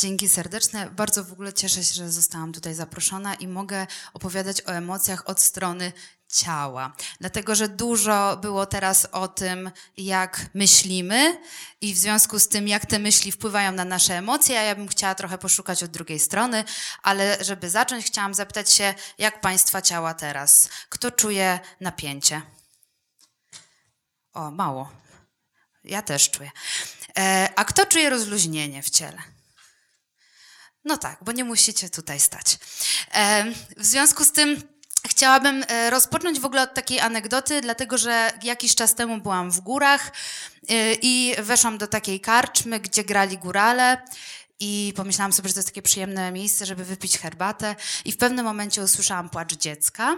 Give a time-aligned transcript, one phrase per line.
[0.00, 0.90] Dzięki serdeczne.
[0.90, 5.40] Bardzo w ogóle cieszę się, że zostałam tutaj zaproszona i mogę opowiadać o emocjach od
[5.40, 5.92] strony
[6.28, 6.92] ciała.
[7.20, 11.40] Dlatego, że dużo było teraz o tym, jak myślimy
[11.80, 14.88] i w związku z tym, jak te myśli wpływają na nasze emocje, a ja bym
[14.88, 16.64] chciała trochę poszukać od drugiej strony,
[17.02, 20.68] ale żeby zacząć, chciałam zapytać się, jak Państwa ciała teraz?
[20.88, 22.42] Kto czuje napięcie?
[24.32, 24.92] O, mało.
[25.84, 26.50] Ja też czuję.
[27.18, 29.39] E, a kto czuje rozluźnienie w ciele?
[30.84, 32.58] No tak, bo nie musicie tutaj stać.
[33.14, 33.44] E,
[33.76, 34.62] w związku z tym
[35.08, 39.60] chciałabym e, rozpocząć w ogóle od takiej anegdoty, dlatego że jakiś czas temu byłam w
[39.60, 40.12] górach
[41.02, 44.02] i weszłam do takiej karczmy, gdzie grali górale
[44.60, 47.76] i pomyślałam sobie, że to jest takie przyjemne miejsce, żeby wypić herbatę.
[48.04, 50.16] I w pewnym momencie usłyszałam płacz dziecka.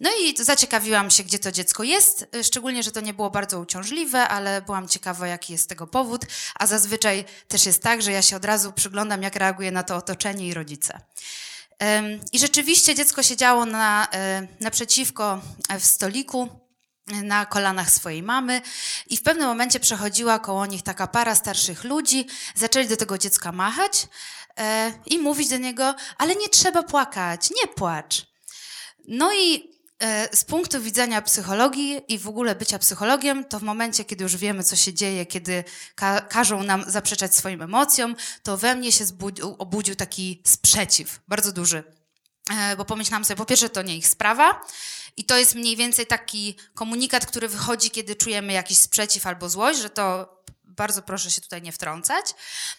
[0.00, 4.28] No i zaciekawiłam się, gdzie to dziecko jest, szczególnie, że to nie było bardzo uciążliwe,
[4.28, 6.22] ale byłam ciekawa, jaki jest tego powód.
[6.54, 9.96] A zazwyczaj też jest tak, że ja się od razu przyglądam, jak reaguje na to
[9.96, 11.00] otoczenie i rodzice.
[12.32, 16.61] I rzeczywiście dziecko siedziało na, e, naprzeciwko e, w stoliku
[17.06, 18.62] na kolanach swojej mamy
[19.06, 23.52] i w pewnym momencie przechodziła koło nich taka para starszych ludzi, zaczęli do tego dziecka
[23.52, 24.08] machać
[24.58, 28.26] e, i mówić do niego, ale nie trzeba płakać, nie płacz.
[29.08, 34.04] No i e, z punktu widzenia psychologii i w ogóle bycia psychologiem, to w momencie,
[34.04, 35.64] kiedy już wiemy, co się dzieje, kiedy
[35.94, 39.04] ka każą nam zaprzeczać swoim emocjom, to we mnie się
[39.58, 42.01] obudził taki sprzeciw, bardzo duży.
[42.50, 44.60] E, bo pomyślałam sobie, po pierwsze, to nie ich sprawa,
[45.16, 49.80] i to jest mniej więcej taki komunikat, który wychodzi, kiedy czujemy jakiś sprzeciw albo złość,
[49.80, 52.26] że to bardzo proszę się tutaj nie wtrącać.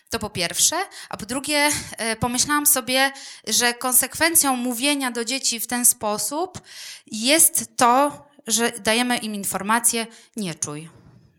[0.10, 0.76] To po pierwsze.
[1.10, 3.12] A po drugie, e, pomyślałam sobie,
[3.48, 6.62] że konsekwencją mówienia do dzieci w ten sposób
[7.06, 10.90] jest to, że dajemy im informację: nie czuj.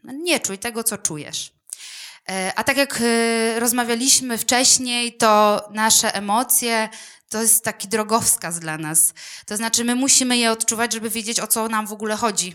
[0.04, 1.52] Nie czuj tego, co czujesz.
[2.28, 3.02] E, a tak jak
[3.58, 6.88] rozmawialiśmy wcześniej, to nasze emocje
[7.34, 9.14] to jest taki drogowskaz dla nas.
[9.46, 12.54] To znaczy, my musimy je odczuwać, żeby wiedzieć, o co nam w ogóle chodzi.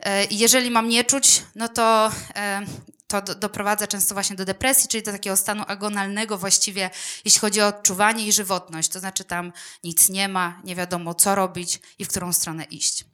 [0.00, 2.66] E, I jeżeli mam nie czuć, no to e,
[3.06, 6.90] to doprowadza często właśnie do depresji, czyli do takiego stanu agonalnego właściwie,
[7.24, 8.88] jeśli chodzi o odczuwanie i żywotność.
[8.88, 9.52] To znaczy tam
[9.84, 13.04] nic nie ma, nie wiadomo co robić i w którą stronę iść.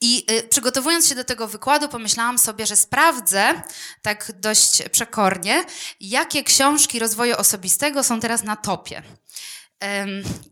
[0.00, 3.62] I y, przygotowując się do tego wykładu, pomyślałam sobie, że sprawdzę
[4.02, 5.64] tak dość przekornie,
[6.00, 9.02] jakie książki rozwoju osobistego są teraz na topie.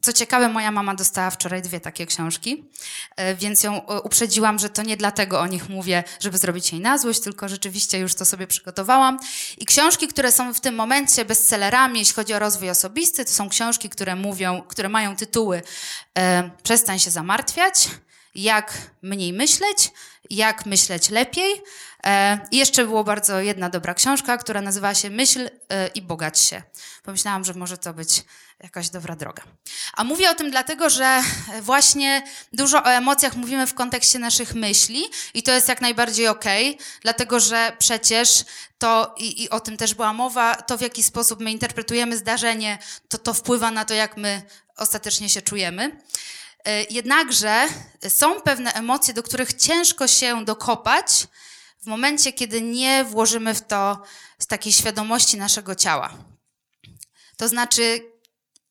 [0.00, 2.64] Co ciekawe, moja mama dostała wczoraj dwie takie książki,
[3.16, 6.81] e, więc ją e, uprzedziłam, że to nie dlatego o nich mówię, żeby zrobić jej
[6.81, 9.19] na złość, tylko rzeczywiście już to sobie przygotowałam.
[9.59, 13.48] I książki, które są w tym momencie bestsellerami, jeśli chodzi o rozwój osobisty, to są
[13.48, 15.62] książki, które mówią, które mają tytuły
[16.19, 17.88] e, Przestań się zamartwiać,
[18.36, 19.92] jak mniej myśleć,
[20.30, 21.62] jak myśleć lepiej.
[22.50, 25.50] I jeszcze było bardzo jedna dobra książka, która nazywa się Myśl
[25.94, 26.62] i bogać się.
[27.02, 28.24] Pomyślałam, że może to być
[28.62, 29.42] jakaś dobra droga.
[29.92, 31.22] A mówię o tym dlatego, że
[31.62, 35.04] właśnie dużo o emocjach mówimy w kontekście naszych myśli
[35.34, 38.44] i to jest jak najbardziej okej, okay, dlatego że przecież
[38.78, 42.78] to, i, i o tym też była mowa, to w jaki sposób my interpretujemy zdarzenie,
[43.08, 44.42] to to wpływa na to, jak my
[44.76, 46.00] ostatecznie się czujemy.
[46.66, 47.69] E, jednakże
[48.09, 51.27] są pewne emocje, do których ciężko się dokopać
[51.82, 54.03] w momencie, kiedy nie włożymy w to
[54.38, 56.15] z takiej świadomości naszego ciała.
[57.37, 58.16] To znaczy,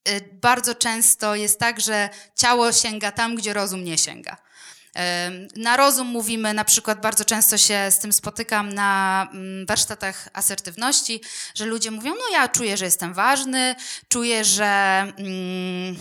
[0.10, 4.38] Y, bardzo często jest tak, że ciało sięga tam, gdzie rozum nie sięga.
[5.56, 11.22] Na rozum mówimy, na przykład bardzo często się z tym spotykam na mm, warsztatach asertywności,
[11.56, 13.76] że ludzie mówią, no ja czuję, że jestem ważny,
[14.08, 14.66] czuję, że,
[15.18, 15.98] mm,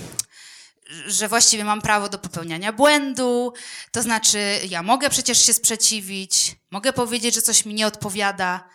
[1.07, 3.53] że właściwie mam prawo do popełniania błędu,
[3.91, 8.69] to znaczy ja mogę przecież się sprzeciwić, mogę powiedzieć, że coś mi nie odpowiada,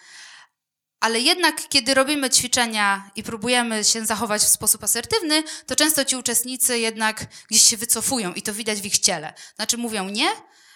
[0.99, 6.15] ale jednak, kiedy robimy ćwiczenia i próbujemy się zachować w sposób asertywny, to często ci
[6.15, 9.33] uczestnicy jednak gdzieś się wycofują i to widać w ich ciele.
[9.55, 10.29] Znaczy mówią nie,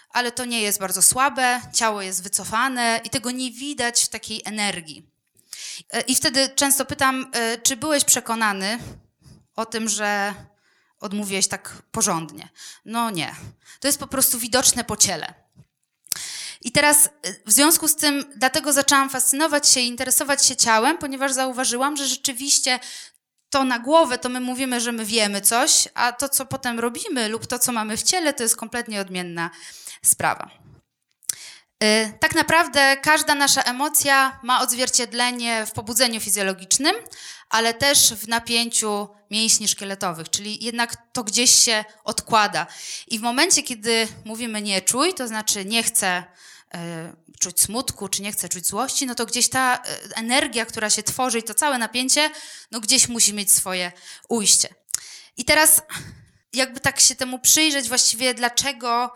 [0.09, 4.41] ale to nie jest bardzo słabe, ciało jest wycofane i tego nie widać w takiej
[4.45, 5.05] energii.
[5.89, 8.79] E, I wtedy często pytam, e, czy byłeś przekonany
[9.55, 10.33] o tym, że
[11.03, 12.49] odmówiłeś tak porządnie?
[12.85, 13.35] No nie.
[13.79, 15.33] To jest po prostu widoczne po ciele.
[16.61, 17.09] I teraz
[17.45, 22.07] w związku z tym, dlatego zaczęłam fascynować się i interesować się ciałem, ponieważ zauważyłam, że
[22.07, 22.79] rzeczywiście
[23.49, 27.29] to na głowę to my mówimy, że my wiemy coś, a to, co potem robimy
[27.29, 29.49] lub to, co mamy w ciele, to jest kompletnie odmienna
[30.01, 30.62] sprawa.
[31.83, 36.95] Y, tak naprawdę każda nasza emocja ma odzwierciedlenie w pobudzeniu fizjologicznym,
[37.49, 42.67] ale też w napięciu mięśni szkieletowych, czyli jednak to gdzieś się odkłada.
[43.07, 46.23] I w momencie, kiedy mówimy nie czuj, to znaczy nie chcę
[46.73, 50.89] e, czuć smutku, czy nie chcę czuć złości, no to gdzieś ta e, energia, która
[50.89, 52.29] się tworzy i to całe napięcie,
[52.71, 53.91] no gdzieś musi mieć swoje
[54.29, 54.69] ujście.
[55.37, 55.81] I teraz
[56.53, 59.13] jakby tak się temu przyjrzeć właściwie, dlaczego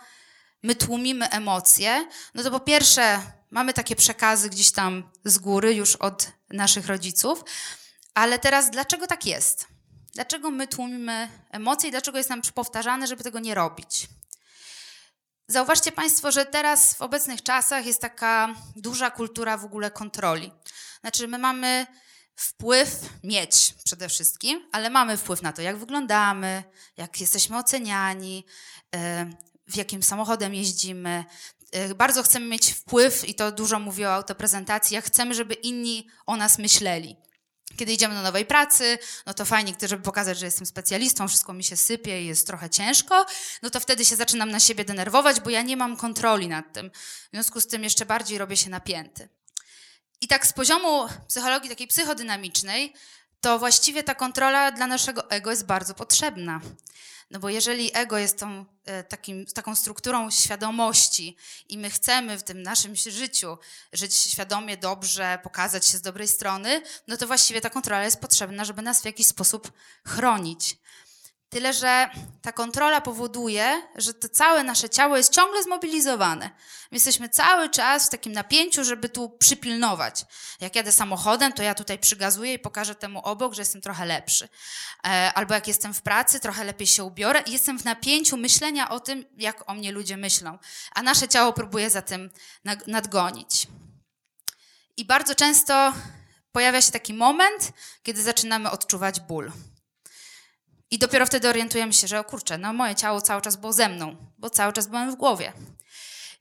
[0.68, 3.22] my tłumimy emocje, no to po pierwsze
[3.52, 7.44] mamy takie przekazy gdzieś tam z góry już od naszych rodziców,
[8.14, 9.68] ale teraz dlaczego tak jest?
[10.14, 14.08] Dlaczego my tłumimy emocje i dlaczego jest nam powtarzane, żeby tego nie robić?
[15.48, 20.52] Zauważcie Państwo, że teraz w obecnych czasach jest taka duża kultura w ogóle kontroli.
[21.02, 21.88] Znaczy, my mamy
[22.36, 26.64] wpływ mieć przede wszystkim, ale mamy wpływ na to, jak wyglądamy,
[26.98, 28.46] jak jesteśmy oceniani,
[28.96, 29.30] e,
[29.68, 31.26] w jakim samochodem jeździmy.
[31.72, 36.08] E, bardzo chcemy mieć wpływ, i to dużo mówi o autoprezentacji, jak chcemy, żeby inni
[36.26, 37.18] o nas myśleli.
[37.78, 41.64] Kiedy idziemy do nowej pracy, no to fajnie, żeby pokazać, że jestem specjalistą, wszystko mi
[41.64, 43.26] się sypie i jest trochę ciężko,
[43.62, 46.92] no to wtedy się zaczynam na siebie denerwować, bo ja nie mam kontroli nad tym.
[47.28, 49.30] W związku z tym jeszcze bardziej robię się napięty.
[50.22, 52.94] I tak z poziomu psychologii takiej psychodynamicznej,
[53.42, 56.62] to właściwie ta kontrola dla naszego ego jest bardzo potrzebna.
[57.32, 61.38] No bo jeżeli ego jest tą, e, takim, taką strukturą świadomości
[61.70, 63.58] i my chcemy w tym naszym życiu
[63.94, 68.66] żyć świadomie, dobrze, pokazać się z dobrej strony, no to właściwie ta kontrola jest potrzebna,
[68.66, 69.72] żeby nas w jakiś sposób
[70.06, 70.78] chronić.
[71.50, 72.10] Tyle, że
[72.42, 76.50] ta kontrola powoduje, że to całe nasze ciało jest ciągle zmobilizowane.
[76.92, 80.26] My jesteśmy cały czas w takim napięciu, żeby tu przypilnować.
[80.60, 84.50] Jak jadę samochodem, to ja tutaj przygazuję i pokażę temu obok, że jestem trochę lepszy.
[85.06, 88.90] E, albo jak jestem w pracy, trochę lepiej się ubiorę i jestem w napięciu myślenia
[88.90, 90.58] o tym, jak o mnie ludzie myślą.
[90.96, 92.30] A nasze ciało próbuje za tym
[92.88, 93.68] nadgonić.
[94.98, 95.94] I bardzo często
[96.52, 97.72] pojawia się taki moment,
[98.04, 99.52] kiedy zaczynamy odczuwać ból.
[100.92, 103.90] I dopiero wtedy orientujemy się, że o kurczę, no moje ciało cały czas było ze
[103.90, 105.54] mną, bo cały czas byłem w głowie.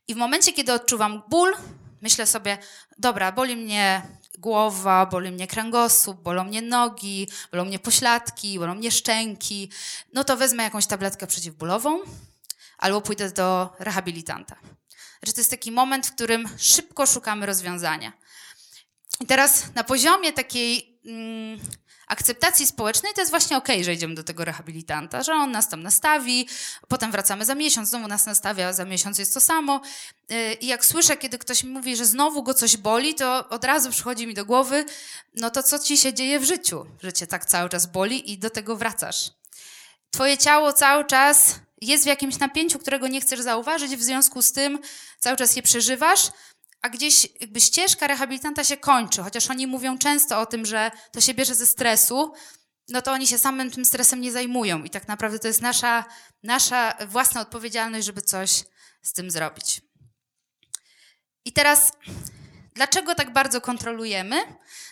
[0.08, 1.56] I w momencie, kiedy odczuwam ból,
[2.02, 2.58] myślę sobie,
[2.98, 4.02] dobra, boli mnie
[4.38, 9.70] głowa, boli mnie kręgosłup, bolą mnie nogi, bolą mnie pośladki, bolą mnie szczęki,
[10.12, 12.00] no to wezmę jakąś tabletkę przeciwbólową
[12.78, 14.56] albo pójdę do rehabilitanta.
[15.18, 18.12] Znaczy to jest taki moment, w którym szybko szukamy rozwiązania.
[19.20, 21.60] I teraz na poziomie takiej mm,
[22.06, 25.82] akceptacji społecznej to jest właśnie okej, że idziemy do tego rehabilitanta, że on nas tam
[25.82, 26.48] nastawi,
[26.88, 29.80] potem wracamy za miesiąc, znowu nas nastawia, za miesiąc jest to samo.
[30.32, 33.64] Y, I jak słyszę, kiedy ktoś mi mówi, że znowu go coś boli, to od
[33.64, 34.84] razu przychodzi mi do głowy,
[35.34, 38.38] no to co ci się dzieje w życiu, że cię tak cały czas boli i
[38.38, 39.30] do tego wracasz.
[40.10, 44.52] Twoje ciało cały czas jest w jakimś napięciu, którego nie chcesz zauważyć, w związku z
[44.52, 44.78] tym
[45.18, 46.30] cały czas je przeżywasz,
[46.86, 51.20] a gdzieś jakby ścieżka rehabilitanta się kończy, chociaż oni mówią często o tym, że to
[51.20, 52.32] się bierze ze stresu,
[52.88, 56.04] no to oni się samym tym stresem nie zajmują i tak naprawdę to jest nasza,
[56.42, 58.64] nasza własna odpowiedzialność, żeby coś
[59.02, 59.80] z tym zrobić.
[61.44, 61.92] I teraz,
[62.74, 64.36] dlaczego tak bardzo kontrolujemy?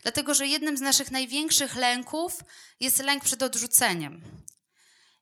[0.02, 2.40] Dlatego, że jednym z naszych największych lęków
[2.80, 4.22] jest lęk przed odrzuceniem.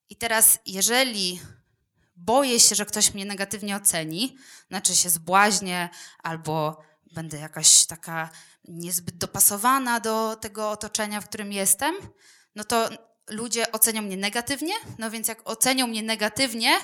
[0.08, 1.40] I teraz, jeżeli
[2.24, 4.36] boję się, że ktoś mnie negatywnie oceni,
[4.68, 5.88] znaczy się zbłaźnię
[6.22, 6.82] albo
[7.14, 8.30] będę jakaś taka
[8.68, 11.94] niezbyt dopasowana do tego otoczenia, w którym jestem,
[12.54, 12.88] no to
[13.30, 16.78] ludzie ocenią mnie negatywnie, no więc jak ocenią mnie negatywnie,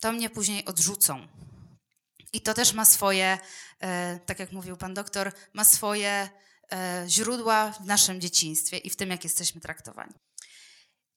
[0.00, 1.28] to mnie później odrzucą.
[2.32, 3.38] I to też ma swoje,
[3.80, 6.28] e, tak jak mówił pan doktor, ma swoje
[6.72, 10.14] e, źródła w naszym dzieciństwie i w tym, jak jesteśmy traktowani.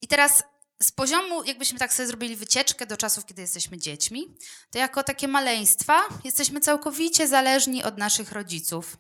[0.01, 0.43] I teraz
[0.83, 4.36] z poziomu, jakbyśmy tak sobie zrobili wycieczkę do czasów, kiedy jesteśmy dziećmi,
[4.71, 8.98] to jako takie maleństwa jesteśmy całkowicie zależni od naszych rodziców.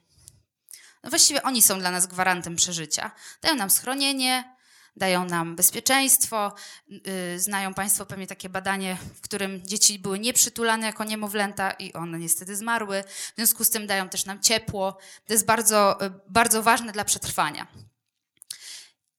[1.03, 3.11] No właściwie oni są dla nas gwarantem przeżycia.
[3.41, 4.55] Dają nam schronienie,
[4.95, 6.53] dają nam bezpieczeństwo.
[6.87, 12.19] Yy, znają Państwo pewnie takie badanie, w którym dzieci były nieprzytulane jako niemowlęta i one
[12.19, 13.03] niestety zmarły.
[13.03, 14.97] W związku z tym dają też nam ciepło.
[15.25, 17.67] To jest bardzo, yy, bardzo ważne dla przetrwania.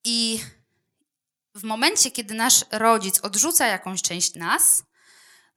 [0.04, 0.40] I
[1.54, 4.82] w momencie, kiedy nasz rodzic odrzuca jakąś część nas,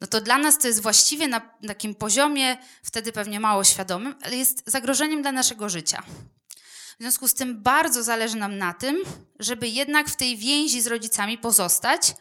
[0.01, 4.35] no to dla nas to jest właściwie na takim poziomie, wtedy pewnie mało świadomym, ale
[4.35, 6.03] jest zagrożeniem dla naszego życia.
[6.99, 8.97] W związku z tym bardzo zależy nam na tym,
[9.39, 12.15] żeby jednak w tej więzi z rodzicami pozostać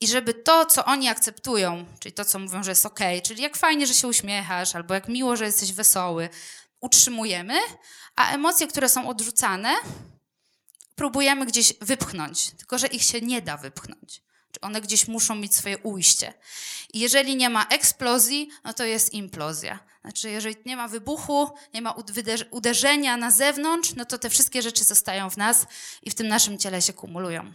[0.00, 3.56] i żeby to, co oni akceptują, czyli to, co mówią, że jest ok, czyli jak
[3.56, 6.28] fajnie, że się uśmiechasz, albo jak miło, że jesteś wesoły,
[6.80, 7.54] utrzymujemy,
[8.16, 9.74] a emocje, które są odrzucane,
[10.94, 14.22] próbujemy gdzieś wypchnąć, tylko że ich się nie da wypchnąć.
[14.60, 16.34] One gdzieś muszą mieć swoje ujście.
[16.92, 19.78] I jeżeli nie ma eksplozji, no to jest implozja.
[20.00, 21.94] Znaczy, jeżeli nie ma wybuchu, nie ma
[22.50, 25.66] uderzenia na zewnątrz, no to te wszystkie rzeczy zostają w nas
[26.02, 27.52] i w tym naszym ciele się kumulują.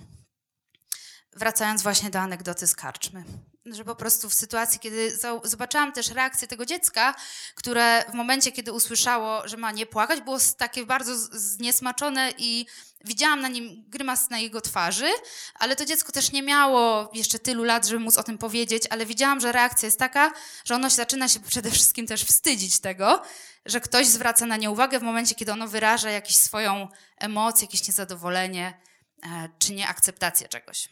[1.35, 3.23] Wracając właśnie do anegdoty z karczmy.
[3.65, 7.15] że po prostu w sytuacji, kiedy zobaczyłam też reakcję tego dziecka,
[7.55, 12.65] które w momencie, kiedy usłyszało, że ma nie płakać, było takie bardzo zniesmaczone i
[13.05, 15.09] widziałam na nim grymas na jego twarzy,
[15.55, 19.05] ale to dziecko też nie miało jeszcze tylu lat, żeby móc o tym powiedzieć, ale
[19.05, 20.31] widziałam, że reakcja jest taka,
[20.65, 23.21] że ono zaczyna się przede wszystkim też wstydzić tego,
[23.65, 26.87] że ktoś zwraca na nie uwagę w momencie, kiedy ono wyraża jakąś swoją
[27.17, 28.81] emocję, jakieś niezadowolenie
[29.23, 30.89] e, czy nieakceptację czegoś.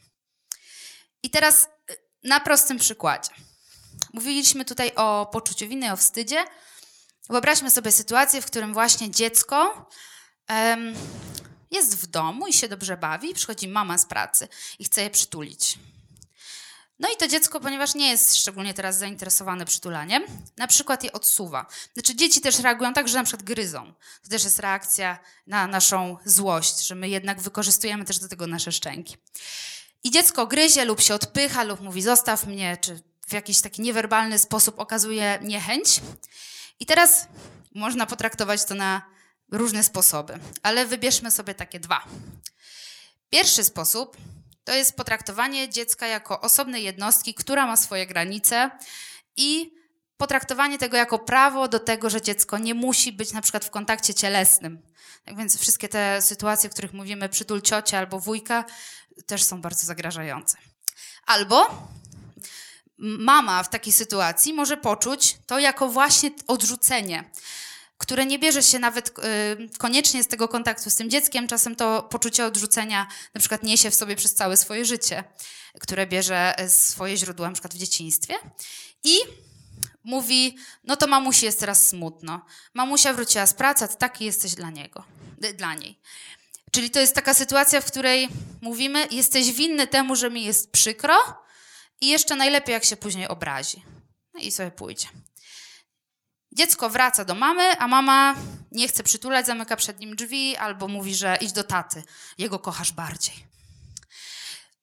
[1.23, 3.29] I teraz e, na prostym przykładzie.
[4.13, 6.45] Mówiliśmy tutaj o poczuciu winy, o wstydzie.
[7.29, 9.87] Wyobraźmy sobie sytuację, w którym właśnie dziecko
[11.77, 14.47] jest w domu i się dobrze bawi, przychodzi mama z pracy
[14.79, 15.77] i chce je przytulić.
[16.99, 20.23] No i to dziecko, ponieważ nie jest szczególnie teraz zainteresowane przytulaniem,
[20.57, 21.65] na przykład je odsuwa.
[21.93, 23.93] Znaczy dzieci też reagują tak, że na przykład gryzą.
[24.23, 28.71] To też jest reakcja na naszą złość, że my jednak wykorzystujemy też do tego nasze
[28.71, 29.17] szczęki.
[30.03, 34.39] I dziecko gryzie lub się odpycha lub mówi zostaw mnie, czy w jakiś taki niewerbalny
[34.39, 36.01] sposób okazuje niechęć.
[36.79, 37.27] I teraz
[37.75, 39.16] można potraktować to na
[39.51, 42.03] różne sposoby, ale wybierzmy sobie takie dwa.
[43.29, 44.17] Pierwszy sposób
[44.63, 48.71] to jest potraktowanie dziecka jako osobnej jednostki, która ma swoje granice
[49.35, 49.71] i
[50.17, 54.13] potraktowanie tego jako prawo do tego, że dziecko nie musi być na przykład w kontakcie
[54.13, 54.81] cielesnym.
[55.25, 58.65] Tak więc wszystkie te sytuacje, w których mówimy przytul ciocia albo wujka,
[59.25, 60.57] też są bardzo zagrażające.
[61.25, 61.87] Albo
[62.97, 67.31] mama w takiej sytuacji może poczuć to jako właśnie odrzucenie
[67.97, 69.13] które nie bierze się nawet y,
[69.77, 71.47] koniecznie z tego kontaktu z tym dzieckiem.
[71.47, 75.23] Czasem to poczucie odrzucenia na przykład niesie w sobie przez całe swoje życie,
[75.79, 78.33] które bierze swoje źródła na przykład w dzieciństwie.
[79.03, 79.17] I
[80.03, 82.45] mówi, no to mamusi jest teraz smutno.
[82.73, 85.03] Mamusia wróciła z pracy, taki jesteś dla niego,
[85.57, 85.99] dla niej.
[86.71, 88.29] Czyli to jest taka sytuacja, w której
[88.61, 91.15] mówimy, jesteś winny temu, że mi jest przykro
[92.01, 93.83] i jeszcze najlepiej, jak się później obrazi.
[94.33, 95.07] No i sobie pójdzie.
[96.57, 98.35] Dziecko wraca do mamy, a mama
[98.71, 102.03] nie chce przytulać, zamyka przed nim drzwi albo mówi, że idź do taty,
[102.37, 103.33] jego kochasz bardziej.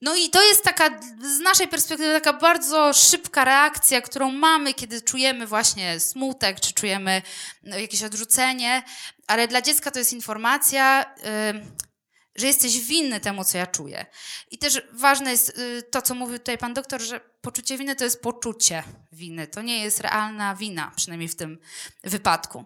[0.01, 0.91] No i to jest taka,
[1.23, 7.23] z naszej perspektywy, taka bardzo szybka reakcja, którą mamy, kiedy czujemy właśnie smutek, czy czujemy
[7.63, 8.83] jakieś odrzucenie,
[9.27, 11.15] ale dla dziecka to jest informacja,
[12.37, 14.07] że jesteś winny temu, co ja czuję.
[14.51, 18.05] I też ważne jest y, to, co mówił tutaj pan doktor, że poczucie winy to
[18.05, 19.47] jest poczucie winy.
[19.47, 21.59] To nie jest realna wina, przynajmniej w tym
[22.05, 22.65] wypadku.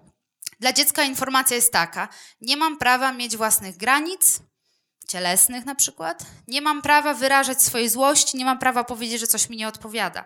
[0.60, 2.08] Dla dziecka informacja jest taka:
[2.40, 4.40] nie mam prawa mieć własnych granic,
[5.08, 9.48] cielesnych na przykład, nie mam prawa wyrażać swojej złości, nie mam prawa powiedzieć, że coś
[9.48, 10.24] mi nie odpowiada.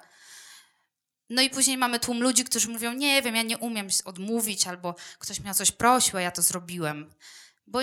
[1.30, 4.94] No i później mamy tłum ludzi, którzy mówią: Nie wiem, ja nie umiem odmówić, albo
[5.18, 7.14] ktoś mnie o coś prosił, a ja to zrobiłem
[7.66, 7.78] bo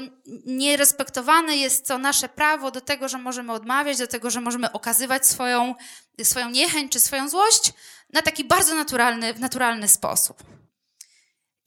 [0.45, 5.27] nierespektowane jest to nasze prawo do tego, że możemy odmawiać, do tego, że możemy okazywać
[5.27, 5.75] swoją,
[6.24, 7.74] swoją niechęć czy swoją złość
[8.13, 10.43] na taki bardzo naturalny, naturalny sposób.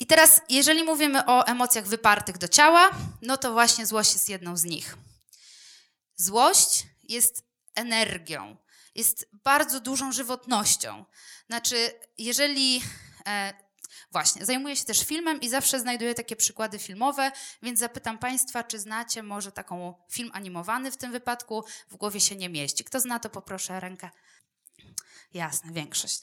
[0.01, 2.91] I teraz, jeżeli mówimy o emocjach wypartych do ciała,
[3.23, 4.97] no to właśnie złość jest jedną z nich.
[6.17, 8.57] Złość jest energią,
[8.95, 11.05] jest bardzo dużą żywotnością.
[11.47, 12.83] Znaczy, jeżeli
[13.27, 13.55] e,
[14.13, 18.79] Właśnie, zajmuję się też filmem i zawsze znajduję takie przykłady filmowe, więc zapytam Państwa, czy
[18.79, 21.65] znacie może taką film animowany w tym wypadku?
[21.91, 22.85] W głowie się nie mieści.
[22.85, 24.11] Kto zna, to poproszę rękę.
[25.35, 26.23] Jasne, większość.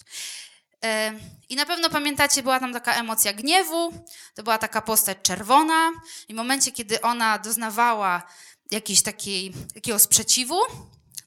[1.49, 4.05] I na pewno pamiętacie, była tam taka emocja gniewu,
[4.35, 5.91] to była taka postać czerwona,
[6.27, 8.23] i w momencie, kiedy ona doznawała
[8.71, 10.55] jakiejś takiej, takiego sprzeciwu,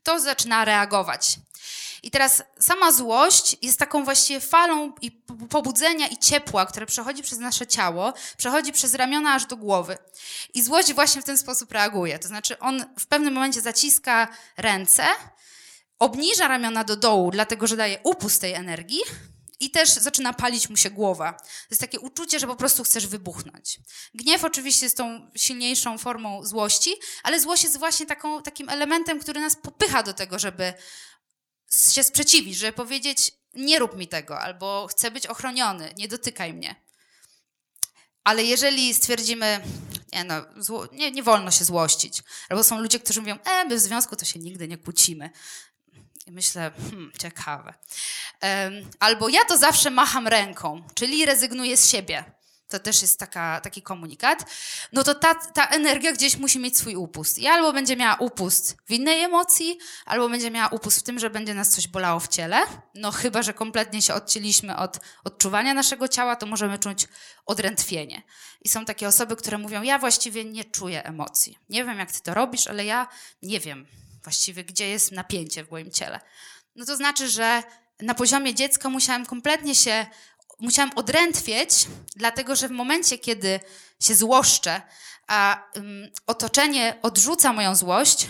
[0.03, 1.39] to zaczyna reagować.
[2.03, 5.11] I teraz sama złość jest taką właściwie falą i
[5.51, 9.99] pobudzenia i ciepła, które przechodzi przez nasze ciało, przechodzi przez ramiona aż do głowy.
[10.55, 12.19] I złość właśnie w ten sposób reaguje.
[12.19, 15.05] To znaczy on w pewnym momencie zaciska ręce,
[15.99, 19.01] obniża ramiona do dołu, dlatego że daje upust tej energii,
[19.63, 21.33] i też zaczyna palić mu się głowa.
[21.33, 23.81] To jest takie uczucie, że po prostu chcesz wybuchnąć.
[24.15, 29.41] Gniew oczywiście jest tą silniejszą formą złości, ale złość jest właśnie taką, takim elementem, który
[29.41, 30.75] nas popycha do tego, żeby
[31.93, 36.77] się sprzeciwić, żeby powiedzieć nie rób mi tego, albo chcę być ochroniony, nie dotykaj mnie.
[38.25, 39.61] Ale jeżeli stwierdzimy,
[40.13, 43.77] nie, no, zło, nie, nie wolno się złościć, albo są ludzie, którzy mówią, e, my
[43.77, 45.31] w związku to się nigdy nie kłócimy.
[46.27, 47.75] I myślę, hmm, ciekawe.
[48.99, 52.25] Albo ja to zawsze macham ręką, czyli rezygnuję z siebie
[52.73, 54.45] to też jest taka, taki komunikat,
[54.93, 57.39] no to ta, ta energia gdzieś musi mieć swój upust.
[57.39, 61.31] I albo będzie miała upust w innej emocji, albo będzie miała upust w tym, że
[61.31, 62.61] będzie nas coś bolało w ciele.
[62.95, 67.09] No chyba, że kompletnie się odcięliśmy od odczuwania naszego ciała, to możemy czuć
[67.47, 68.23] odrętwienie.
[68.61, 71.59] I są takie osoby, które mówią, ja właściwie nie czuję emocji.
[71.69, 73.09] Nie wiem, jak ty to robisz, ale ja
[73.43, 73.87] nie wiem
[74.23, 76.21] właściwie, gdzie jest napięcie w moim ciele.
[76.77, 77.63] No to znaczy, że
[78.01, 80.07] na poziomie dziecka musiałam kompletnie się,
[80.61, 81.87] musiałam odrętwieć,
[82.17, 83.61] dlatego że w momencie, kiedy
[84.01, 84.83] się złoszczę,
[85.27, 88.27] a um, otoczenie odrzuca moją złość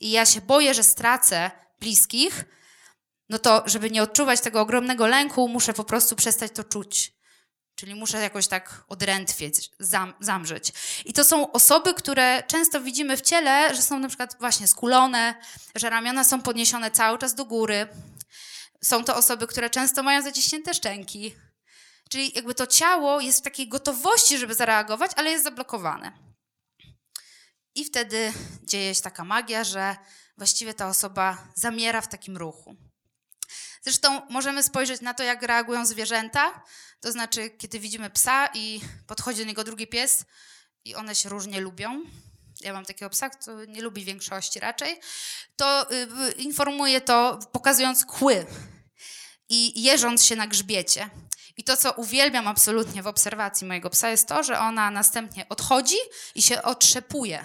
[0.00, 2.44] i ja się boję, że stracę bliskich,
[3.28, 7.12] no to żeby nie odczuwać tego ogromnego lęku, muszę po prostu przestać to czuć.
[7.74, 10.72] Czyli muszę jakoś tak odrętwieć, zam, zamrzeć.
[11.04, 15.34] I to są osoby, które często widzimy w ciele, że są na przykład właśnie skulone,
[15.74, 17.88] że ramiona są podniesione cały czas do góry.
[18.84, 21.34] Są to osoby, które często mają zaciśnięte szczęki.
[22.08, 26.12] Czyli jakby to ciało jest w takiej gotowości, żeby zareagować, ale jest zablokowane.
[27.74, 29.96] I wtedy dzieje się taka magia, że
[30.38, 32.76] właściwie ta osoba zamiera w takim ruchu.
[33.82, 36.62] Zresztą możemy spojrzeć na to, jak reagują zwierzęta.
[37.00, 40.24] To znaczy, kiedy widzimy psa i podchodzi do niego drugi pies
[40.84, 42.02] i one się różnie lubią.
[42.60, 45.00] Ja mam takiego psa, który nie lubi większości raczej.
[45.56, 48.46] To y, informuje to, pokazując kły
[49.48, 51.10] i jeżąc się na grzbiecie.
[51.56, 55.96] I to, co uwielbiam absolutnie w obserwacji mojego psa, jest to, że ona następnie odchodzi
[56.34, 57.44] i się otrzepuje.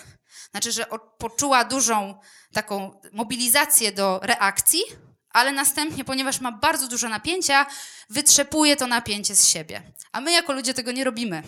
[0.52, 0.86] Znaczy, że
[1.18, 2.20] poczuła dużą
[2.54, 4.82] taką mobilizację do reakcji,
[5.30, 7.66] ale następnie, ponieważ ma bardzo dużo napięcia,
[8.10, 9.92] wytrzepuje to napięcie z siebie.
[10.12, 11.44] A my jako ludzie tego nie robimy.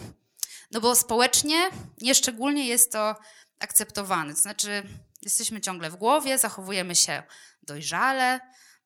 [0.71, 1.69] No bo społecznie
[2.01, 3.15] nieszczególnie jest to
[3.59, 4.33] akceptowane.
[4.33, 4.83] To znaczy,
[5.21, 7.23] jesteśmy ciągle w głowie, zachowujemy się
[7.63, 8.39] dojrzale,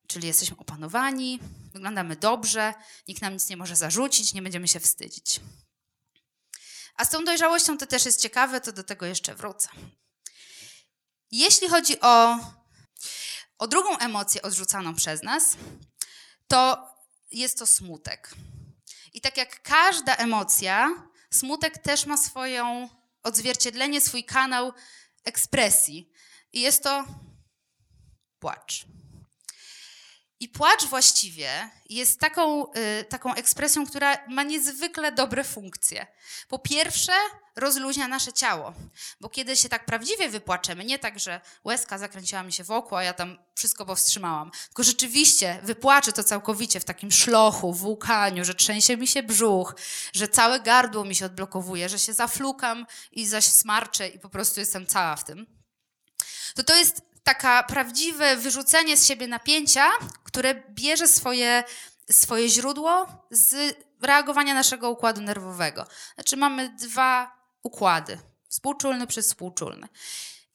[0.07, 1.39] czyli jesteśmy opanowani,
[1.73, 2.73] wyglądamy dobrze,
[3.07, 5.39] nikt nam nic nie może zarzucić, nie będziemy się wstydzić.
[6.95, 9.69] A z tą dojrzałością to też jest ciekawe, to do tego jeszcze wrócę.
[11.31, 12.37] Jeśli chodzi o
[13.63, 15.57] o drugą emocję odrzucaną przez nas,
[16.47, 16.87] to
[17.31, 18.35] jest to smutek.
[19.13, 20.89] I tak jak każda emocja,
[21.29, 22.89] smutek też ma swoją
[23.23, 24.73] odzwierciedlenie, swój kanał
[25.23, 26.11] ekspresji.
[26.53, 27.05] I jest to
[28.39, 28.85] płacz.
[30.43, 36.07] I płacz właściwie jest taką, y, taką ekspresją, która ma niezwykle dobre funkcje.
[36.47, 37.11] Po pierwsze,
[37.55, 38.73] rozluźnia nasze ciało,
[39.21, 43.03] bo kiedy się tak prawdziwie wypłaczemy, nie tak, że łezka zakręciła mi się wokół, a
[43.03, 48.55] ja tam wszystko powstrzymałam, tylko rzeczywiście wypłaczę to całkowicie w takim szlochu, w łkaniu, że
[48.55, 49.75] trzęsie mi się brzuch,
[50.13, 54.59] że całe gardło mi się odblokowuje, że się zaflukam i zaś smarczę i po prostu
[54.59, 55.63] jestem cała w tym.
[56.55, 59.89] To to jest taka prawdziwe wyrzucenie z siebie napięcia,
[60.23, 61.63] które bierze swoje,
[62.11, 65.87] swoje źródło z reagowania naszego układu nerwowego.
[66.15, 68.17] Znaczy mamy dwa układy,
[68.49, 69.87] współczulny przez współczulny.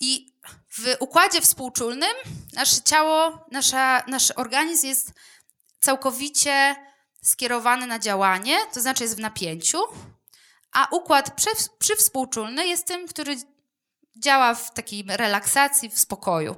[0.00, 0.32] I
[0.70, 2.12] w układzie współczulnym
[2.52, 5.12] nasze ciało, nasza, nasz organizm jest
[5.80, 6.76] całkowicie
[7.22, 9.78] skierowany na działanie, to znaczy jest w napięciu,
[10.72, 11.40] a układ
[11.78, 13.36] przywspółczulny jest tym, który
[14.18, 16.56] działa w takiej relaksacji, w spokoju.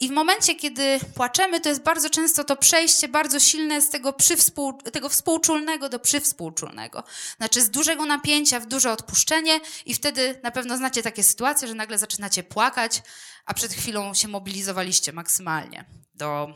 [0.00, 4.12] I w momencie, kiedy płaczemy, to jest bardzo często to przejście bardzo silne z tego,
[4.12, 7.04] przywspół, tego współczulnego do przywspółczulnego.
[7.36, 11.74] Znaczy z dużego napięcia w duże odpuszczenie i wtedy na pewno znacie takie sytuacje, że
[11.74, 13.02] nagle zaczynacie płakać,
[13.46, 16.48] a przed chwilą się mobilizowaliście maksymalnie do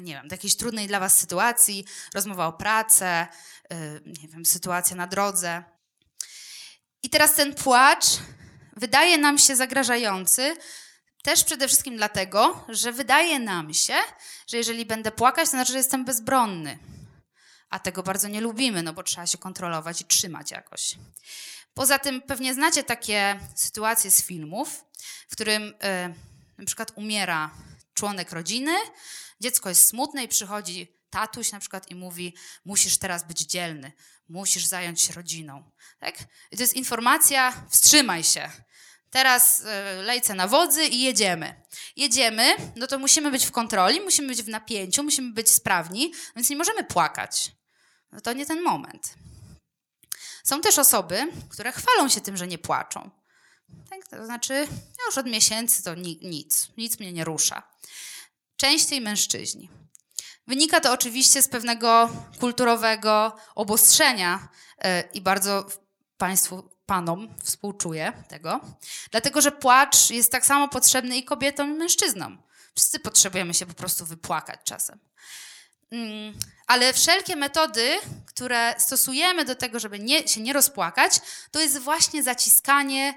[0.00, 3.26] nie wiem, do jakiejś trudnej dla was sytuacji, rozmowa o pracę,
[3.70, 5.64] yy, nie wiem, sytuacja na drodze.
[7.02, 8.06] I teraz ten płacz
[8.76, 10.56] wydaje nam się zagrażający,
[11.22, 13.94] też przede wszystkim dlatego, że wydaje nam się,
[14.46, 16.78] że jeżeli będę płakać, to znaczy, że jestem bezbronny.
[17.70, 20.94] A tego bardzo nie lubimy, no bo trzeba się kontrolować i trzymać jakoś.
[21.74, 24.84] Poza tym pewnie znacie takie sytuacje z filmów,
[25.28, 26.14] w którym yy,
[26.58, 27.50] na przykład umiera
[27.94, 28.72] członek rodziny,
[29.40, 33.92] dziecko jest smutne i przychodzi tatuś na przykład i mówi: Musisz teraz być dzielny,
[34.28, 35.70] musisz zająć się rodziną.
[35.98, 36.14] Tak?
[36.50, 38.50] I to jest informacja: wstrzymaj się.
[39.10, 41.62] Teraz e, lejce na wodzy i jedziemy.
[41.96, 46.50] Jedziemy, no to musimy być w kontroli, musimy być w napięciu, musimy być sprawni, więc
[46.50, 47.52] nie możemy płakać.
[48.12, 49.14] No to nie ten moment.
[50.44, 53.10] Są też osoby, które chwalą się tym, że nie płaczą.
[53.90, 54.08] Tak?
[54.08, 54.54] To znaczy,
[54.98, 57.62] ja już od miesięcy to ni nic, nic mnie nie rusza.
[58.56, 59.70] Częściej mężczyźni.
[60.46, 64.48] Wynika to oczywiście z pewnego kulturowego obostrzenia
[64.84, 65.66] yy, i bardzo
[66.16, 68.60] Państwu panom współczuję tego,
[69.10, 72.42] dlatego że płacz jest tak samo potrzebny i kobietom, i mężczyznom.
[72.74, 74.98] Wszyscy potrzebujemy się po prostu wypłakać czasem.
[75.90, 81.78] Mm, ale wszelkie metody, które stosujemy do tego, żeby nie, się nie rozpłakać, to jest
[81.78, 83.14] właśnie zaciskanie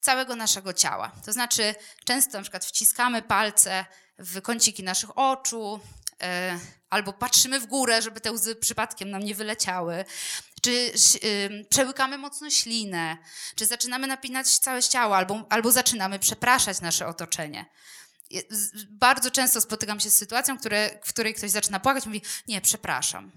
[0.00, 1.12] całego naszego ciała.
[1.24, 3.84] To znaczy, często na przykład wciskamy palce
[4.18, 6.05] w kąciki naszych oczu, e,
[6.90, 10.04] albo patrzymy w górę, żeby te łzy przypadkiem nam nie wyleciały,
[10.62, 13.16] czy yy, przełykamy mocno ślinę,
[13.56, 17.66] czy zaczynamy napinać całe ciało, albo, albo zaczynamy przepraszać nasze otoczenie.
[18.90, 22.60] Bardzo często spotykam się z sytuacją, które, w której ktoś zaczyna płakać i mówi: Nie,
[22.60, 23.32] przepraszam.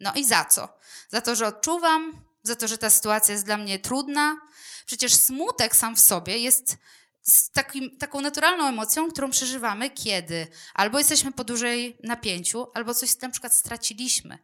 [0.00, 0.78] No i za co?
[1.08, 4.36] Za to, że odczuwam, za to, że ta sytuacja jest dla mnie trudna.
[4.86, 6.76] Przecież smutek sam w sobie jest
[7.52, 13.30] takim, taką naturalną emocją, którą przeżywamy, kiedy albo jesteśmy po dużej napięciu, albo coś na
[13.30, 14.38] przykład straciliśmy.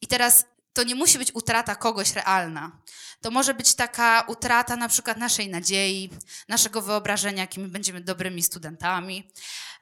[0.00, 2.82] I teraz to nie musi być utrata kogoś realna.
[3.20, 6.10] To może być taka utrata na przykład naszej nadziei,
[6.48, 9.30] naszego wyobrażenia, jakimi będziemy dobrymi studentami,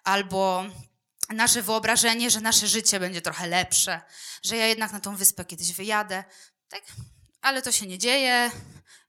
[0.04, 0.64] albo
[1.30, 4.00] nasze wyobrażenie, że nasze życie będzie trochę lepsze,
[4.42, 6.24] że ja jednak na tą wyspę kiedyś wyjadę.
[6.68, 6.82] Tak?
[7.42, 8.50] Ale to się nie dzieje.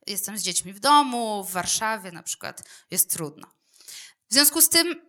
[0.08, 2.64] Jestem z dziećmi w domu, w Warszawie na przykład.
[2.92, 3.48] Jest trudno.
[4.30, 5.02] W związku z tym,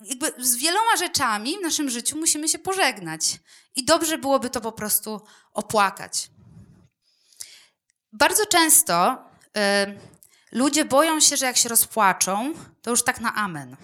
[0.00, 3.40] jakby z wieloma rzeczami w naszym życiu musimy się pożegnać.
[3.76, 5.20] I dobrze byłoby to po prostu
[5.52, 6.30] opłakać.
[8.12, 9.98] Bardzo często y,
[10.52, 13.76] ludzie boją się, że jak się rozpłaczą, to już tak na amen.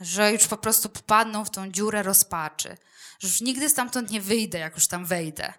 [0.00, 2.76] Że już po prostu popadną w tą dziurę rozpaczy.
[3.18, 5.52] Że już nigdy stamtąd nie wyjdę, jak już tam wejdę.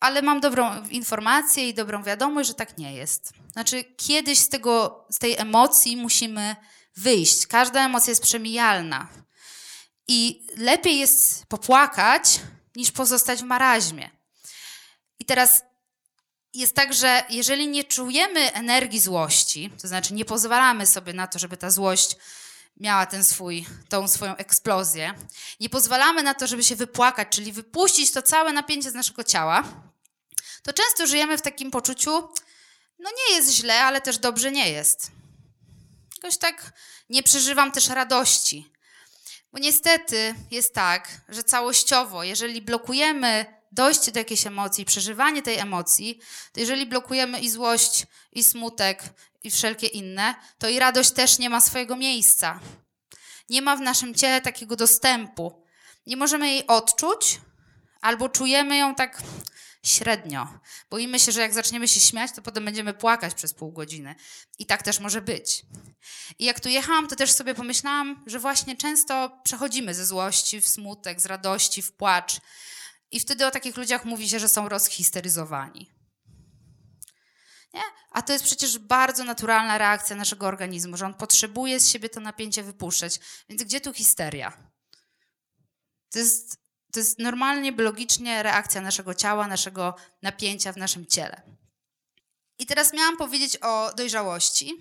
[0.00, 3.32] Ale mam dobrą informację i dobrą wiadomość, że tak nie jest.
[3.52, 6.56] Znaczy, kiedyś z, tego, z tej emocji musimy
[6.96, 7.46] wyjść.
[7.46, 9.08] Każda emocja jest przemijalna.
[10.08, 12.40] I lepiej jest popłakać,
[12.76, 14.10] niż pozostać w maraźmie.
[15.18, 15.62] I teraz
[16.54, 21.38] jest tak, że jeżeli nie czujemy energii złości, to znaczy nie pozwalamy sobie na to,
[21.38, 22.16] żeby ta złość
[22.80, 25.14] miała ten swój, tą swoją eksplozję,
[25.60, 29.64] nie pozwalamy na to, żeby się wypłakać, czyli wypuścić to całe napięcie z naszego ciała,
[30.62, 32.28] to często żyjemy w takim poczuciu,
[32.98, 35.10] no nie jest źle, ale też dobrze nie jest.
[36.16, 36.72] Jakoś tak
[37.10, 38.72] nie przeżywam też radości.
[39.52, 46.20] Bo niestety jest tak, że całościowo, jeżeli blokujemy dojście do jakiejś emocji, przeżywanie tej emocji,
[46.52, 49.02] to jeżeli blokujemy i złość, i smutek,
[49.42, 52.60] i wszelkie inne, to i radość też nie ma swojego miejsca.
[53.50, 55.62] Nie ma w naszym ciele takiego dostępu.
[56.06, 57.40] Nie możemy jej odczuć,
[58.00, 59.22] albo czujemy ją tak
[59.82, 60.48] średnio.
[60.90, 64.14] Boimy się, że jak zaczniemy się śmiać, to potem będziemy płakać przez pół godziny.
[64.58, 65.62] I tak też może być.
[66.38, 70.68] I jak tu jechałam, to też sobie pomyślałam, że właśnie często przechodzimy ze złości w
[70.68, 72.40] smutek, z radości w płacz.
[73.10, 75.90] I wtedy o takich ludziach mówi się, że są rozhisteryzowani.
[77.74, 77.82] Nie?
[78.10, 82.20] A to jest przecież bardzo naturalna reakcja naszego organizmu, że on potrzebuje z siebie to
[82.20, 83.20] napięcie wypuszczać.
[83.48, 84.70] Więc gdzie tu histeria?
[86.10, 91.42] To jest to jest normalnie, biologicznie reakcja naszego ciała, naszego napięcia w naszym ciele.
[92.58, 94.72] I teraz miałam powiedzieć o dojrzałości.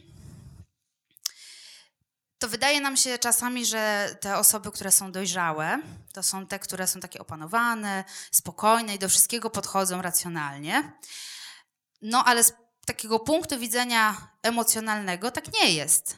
[2.39, 5.80] To wydaje nam się czasami, że te osoby, które są dojrzałe,
[6.13, 10.93] to są te, które są takie opanowane, spokojne i do wszystkiego podchodzą racjonalnie.
[12.02, 12.54] No ale z
[12.86, 16.17] takiego punktu widzenia emocjonalnego tak nie jest.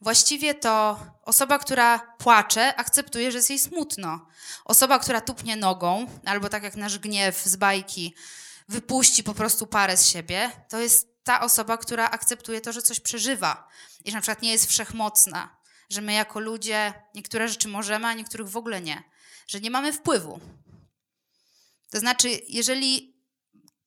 [0.00, 4.26] Właściwie to osoba, która płacze, akceptuje, że jest jej smutno.
[4.64, 8.14] Osoba, która tupnie nogą, albo tak jak nasz gniew z bajki,
[8.68, 13.00] wypuści po prostu parę z siebie, to jest ta osoba, która akceptuje to, że coś
[13.00, 13.68] przeżywa
[14.04, 15.58] i że na przykład nie jest wszechmocna,
[15.90, 19.02] że my jako ludzie niektóre rzeczy możemy, a niektórych w ogóle nie,
[19.46, 20.40] że nie mamy wpływu.
[21.90, 23.18] To znaczy, jeżeli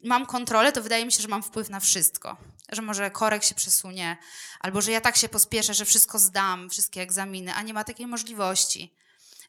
[0.03, 2.37] mam kontrolę, to wydaje mi się, że mam wpływ na wszystko.
[2.71, 4.17] Że może korek się przesunie,
[4.59, 8.07] albo że ja tak się pospieszę, że wszystko zdam, wszystkie egzaminy, a nie ma takiej
[8.07, 8.95] możliwości.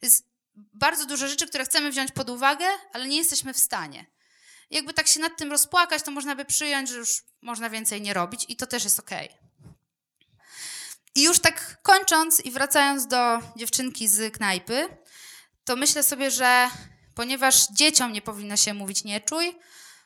[0.02, 4.06] Jest bardzo dużo rzeczy, które chcemy wziąć pod uwagę, ale nie jesteśmy w stanie.
[4.70, 8.14] Jakby tak się nad tym rozpłakać, to można by przyjąć, że już można więcej nie
[8.14, 9.28] robić i to też jest okej.
[9.28, 9.51] Okay.
[11.14, 14.88] I już tak kończąc i wracając do dziewczynki z knajpy,
[15.64, 16.70] to myślę sobie, że
[17.14, 19.58] ponieważ dzieciom nie powinno się mówić nie czuj,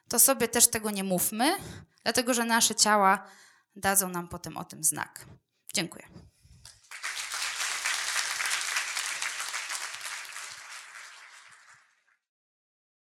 [0.08, 1.56] to sobie też tego nie mówmy,
[2.02, 3.28] dlatego że nasze ciała
[3.76, 5.26] dadzą nam potem o tym znak.
[5.74, 6.25] Dziękuję.